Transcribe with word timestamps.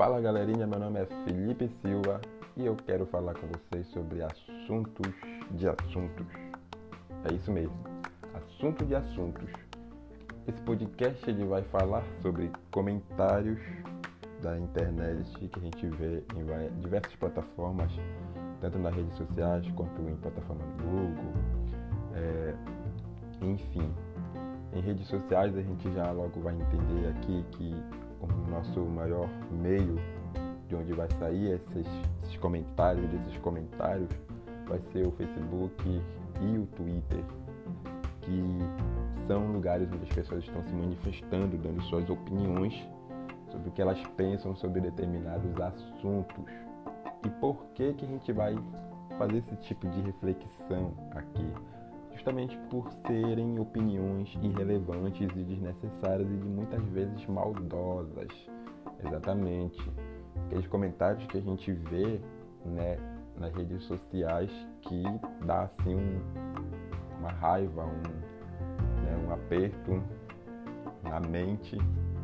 Fala 0.00 0.18
galerinha, 0.18 0.66
meu 0.66 0.78
nome 0.78 0.98
é 0.98 1.04
Felipe 1.26 1.68
Silva 1.82 2.22
e 2.56 2.64
eu 2.64 2.74
quero 2.74 3.04
falar 3.04 3.34
com 3.34 3.46
vocês 3.48 3.86
sobre 3.88 4.22
assuntos 4.22 5.12
de 5.50 5.68
assuntos. 5.68 6.26
É 7.30 7.34
isso 7.34 7.52
mesmo, 7.52 7.76
assunto 8.32 8.86
de 8.86 8.94
assuntos. 8.94 9.50
Esse 10.48 10.58
podcast 10.62 11.28
ele 11.28 11.44
vai 11.44 11.62
falar 11.64 12.02
sobre 12.22 12.50
comentários 12.70 13.60
da 14.40 14.58
internet 14.58 15.22
que 15.36 15.58
a 15.58 15.62
gente 15.62 15.86
vê 15.88 16.24
em 16.34 16.80
diversas 16.80 17.14
plataformas, 17.16 17.92
tanto 18.62 18.78
nas 18.78 18.94
redes 18.94 19.14
sociais 19.18 19.70
quanto 19.72 20.00
em 20.00 20.16
plataformas 20.16 20.66
do 20.78 20.84
Google, 20.84 21.34
é, 22.14 22.54
enfim. 23.42 23.92
Em 24.72 24.80
redes 24.80 25.08
sociais 25.08 25.56
a 25.56 25.62
gente 25.62 25.92
já 25.92 26.12
logo 26.12 26.40
vai 26.40 26.54
entender 26.54 27.08
aqui 27.08 27.44
que 27.52 27.74
o 28.20 28.50
nosso 28.50 28.80
maior 28.80 29.28
meio 29.50 29.96
de 30.68 30.76
onde 30.76 30.92
vai 30.92 31.08
sair 31.18 31.54
esses, 31.54 31.86
esses 32.22 32.36
comentários, 32.36 33.10
desses 33.10 33.36
comentários, 33.38 34.08
vai 34.68 34.80
ser 34.92 35.06
o 35.06 35.10
Facebook 35.10 36.02
e 36.40 36.58
o 36.58 36.66
Twitter, 36.76 37.24
que 38.20 38.58
são 39.26 39.52
lugares 39.52 39.88
onde 39.92 40.04
as 40.04 40.14
pessoas 40.14 40.44
estão 40.44 40.62
se 40.62 40.72
manifestando, 40.72 41.58
dando 41.58 41.82
suas 41.82 42.08
opiniões 42.08 42.74
sobre 43.50 43.70
o 43.70 43.72
que 43.72 43.82
elas 43.82 44.00
pensam 44.16 44.54
sobre 44.54 44.80
determinados 44.80 45.60
assuntos. 45.60 46.44
E 47.26 47.28
por 47.40 47.56
que 47.74 47.92
que 47.94 48.04
a 48.04 48.08
gente 48.08 48.32
vai 48.32 48.54
fazer 49.18 49.38
esse 49.38 49.56
tipo 49.56 49.88
de 49.88 50.00
reflexão 50.02 50.94
aqui? 51.10 51.79
Justamente 52.12 52.56
por 52.70 52.90
serem 53.06 53.58
opiniões 53.58 54.28
irrelevantes 54.42 55.30
e 55.36 55.44
desnecessárias 55.44 56.28
e 56.30 56.36
de 56.36 56.48
muitas 56.48 56.84
vezes 56.86 57.26
maldosas. 57.26 58.28
Exatamente. 59.04 59.80
Aqueles 60.46 60.66
comentários 60.66 61.24
que 61.26 61.38
a 61.38 61.40
gente 61.40 61.72
vê 61.72 62.20
né, 62.64 62.98
nas 63.38 63.54
redes 63.54 63.82
sociais 63.84 64.50
que 64.82 65.02
dá 65.46 65.62
assim 65.62 65.94
um, 65.94 66.20
uma 67.18 67.30
raiva, 67.30 67.84
um, 67.84 69.02
né, 69.02 69.26
um 69.26 69.32
aperto 69.32 70.02
na 71.02 71.20
mente 71.20 71.78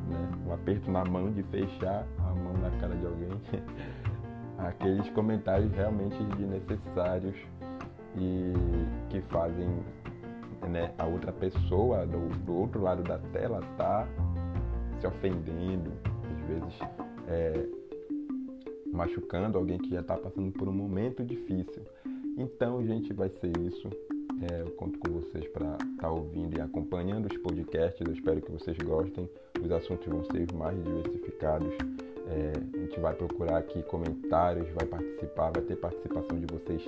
né? 0.09 0.29
um 0.47 0.53
aperto 0.53 0.91
na 0.91 1.05
mão 1.05 1.31
de 1.33 1.43
fechar 1.45 2.07
a 2.19 2.35
mão 2.35 2.53
na 2.55 2.71
cara 2.79 2.95
de 2.95 3.07
alguém. 3.07 3.41
Aqueles 4.59 5.09
comentários 5.11 5.71
realmente 5.73 6.17
desnecessários 6.37 7.37
e 8.17 8.53
que 9.11 9.21
fazem 9.29 9.69
né, 10.69 10.93
a 10.99 11.07
outra 11.07 11.33
pessoa 11.33 12.07
do, 12.07 12.29
do, 12.45 12.55
outro 12.55 12.83
lado 12.83 13.03
da 13.03 13.19
tela 13.19 13.61
tá 13.77 14.09
se 15.01 15.07
ofendendo, 15.07 15.93
às 16.25 16.47
vezes 16.47 16.79
é, 17.29 17.67
machucando 18.93 19.59
alguém 19.59 19.79
que 19.79 19.91
já 19.91 20.01
está 20.01 20.17
passando 20.17 20.51
por 20.53 20.69
um 20.69 20.73
momento 20.73 21.25
difícil. 21.25 21.83
Então, 22.39 22.85
gente, 22.85 23.13
vai 23.13 23.29
ser 23.29 23.57
isso. 23.59 23.89
É, 24.51 24.61
eu 24.61 24.71
conto 24.73 24.99
com 24.99 25.13
vocês 25.13 25.47
para 25.49 25.73
estar 25.73 25.87
tá 25.99 26.11
ouvindo 26.11 26.59
e 26.59 26.61
acompanhando 26.61 27.27
os 27.27 27.39
podcasts. 27.39 28.07
Eu 28.07 28.13
espero 28.13 28.43
que 28.43 28.53
vocês 28.53 28.77
gostem. 28.79 29.29
Os 29.63 29.71
assuntos 29.71 30.07
vão 30.07 30.23
ser 30.25 30.47
mais 30.55 30.77
diversificados. 30.83 31.73
É, 32.29 32.53
a 32.75 32.79
gente 32.79 33.01
vai 33.01 33.15
procurar 33.15 33.59
aqui 33.59 33.83
comentários, 33.85 34.69
vai 34.75 34.87
participar, 34.87 35.53
vai 35.53 35.63
ter 35.63 35.77
participação 35.77 36.39
de 36.39 36.47
vocês 36.53 36.83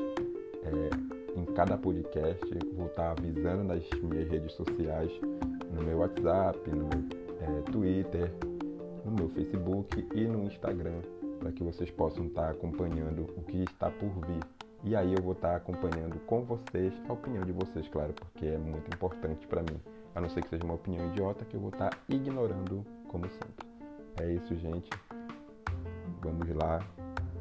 é, 0.65 1.18
em 1.37 1.45
cada 1.45 1.77
podcast. 1.77 2.47
Vou 2.75 2.87
estar 2.87 3.13
avisando 3.13 3.65
nas 3.65 3.83
minhas 4.03 4.29
redes 4.29 4.53
sociais, 4.53 5.11
no 5.73 5.83
meu 5.83 5.99
WhatsApp, 5.99 6.59
no 6.71 6.89
meu 6.89 7.09
é, 7.41 7.63
Twitter, 7.71 8.33
no 9.05 9.13
meu 9.13 9.29
Facebook 9.31 10.07
e 10.15 10.25
no 10.27 10.45
Instagram, 10.45 11.01
para 11.39 11.53
que 11.53 11.63
vocês 11.63 11.91
possam 11.91 12.27
estar 12.27 12.51
acompanhando 12.51 13.23
o 13.37 13.43
que 13.43 13.63
está 13.65 13.91
por 13.91 14.11
vir. 14.27 14.41
E 14.85 14.95
aí 14.95 15.13
eu 15.13 15.23
vou 15.23 15.33
estar 15.33 15.57
acompanhando 15.57 16.19
com 16.27 16.45
vocês 16.45 16.95
a 17.09 17.13
opinião 17.13 17.45
de 17.45 17.53
vocês, 17.53 17.89
claro, 17.89 18.13
porque 18.15 18.47
é 18.47 18.59
muito 18.59 18.87
importante 18.95 19.47
para 19.47 19.63
mim. 19.63 19.81
A 20.15 20.21
não 20.21 20.29
ser 20.29 20.43
que 20.43 20.51
seja 20.51 20.65
uma 20.65 20.75
opinião 20.75 21.07
idiota 21.09 21.45
que 21.45 21.57
eu 21.57 21.61
vou 21.61 21.71
estar 21.71 21.91
ignorando 22.09 22.85
como 23.09 23.29
sempre. 23.29 23.67
É 24.21 24.33
isso, 24.33 24.55
gente. 24.57 24.91
Vamos 26.23 26.49
lá. 26.57 26.81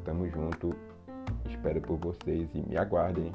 Tamo 0.04 0.28
junto. 0.28 0.74
Espero 1.48 1.80
por 1.80 1.96
vocês 1.98 2.48
e 2.54 2.62
me 2.62 2.76
aguardem. 2.76 3.32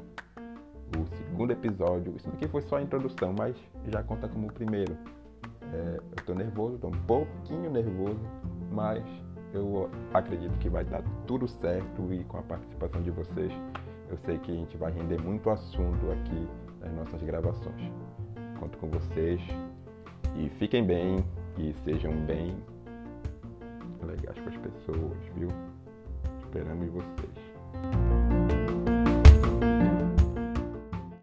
O 0.96 1.06
segundo 1.16 1.50
episódio. 1.52 2.14
Isso 2.16 2.30
daqui 2.30 2.46
foi 2.48 2.62
só 2.62 2.76
a 2.76 2.82
introdução, 2.82 3.34
mas 3.36 3.56
já 3.88 4.02
conta 4.02 4.28
como 4.28 4.48
o 4.48 4.52
primeiro. 4.52 4.96
É, 5.72 5.96
eu 5.96 6.24
tô 6.24 6.34
nervoso, 6.34 6.78
tô 6.78 6.88
um 6.88 7.02
pouquinho 7.06 7.70
nervoso, 7.70 8.20
mas 8.70 9.02
eu 9.52 9.90
acredito 10.12 10.56
que 10.58 10.68
vai 10.68 10.84
dar 10.84 11.02
tudo 11.26 11.48
certo 11.48 12.12
e 12.12 12.22
com 12.24 12.38
a 12.38 12.42
participação 12.42 13.02
de 13.02 13.10
vocês 13.10 13.52
eu 14.14 14.18
sei 14.18 14.38
que 14.38 14.52
a 14.52 14.54
gente 14.54 14.76
vai 14.76 14.92
render 14.92 15.20
muito 15.20 15.50
assunto 15.50 16.10
aqui 16.12 16.48
nas 16.80 16.92
nossas 16.92 17.22
gravações. 17.22 17.92
Conto 18.58 18.78
com 18.78 18.88
vocês 18.90 19.40
e 20.36 20.48
fiquem 20.58 20.84
bem 20.86 21.24
e 21.58 21.74
sejam 21.84 22.12
bem 22.26 22.56
legais 24.02 24.38
com 24.38 24.48
as 24.48 24.56
pessoas, 24.56 25.18
viu? 25.34 25.48
Esperamos 26.40 26.88
vocês. 26.90 28.03